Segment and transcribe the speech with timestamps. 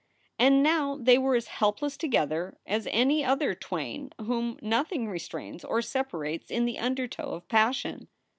[0.39, 5.83] And now they were as helpless together as any other twain whom nothing restrains or
[5.83, 8.07] separates in the undertow of pas sion.